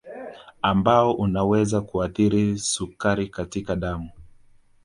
Ambao 0.61 1.13
unaweza 1.13 1.81
kuathiri 1.81 2.57
sukari 2.57 3.27
katika 3.27 3.75
damu 3.75 4.09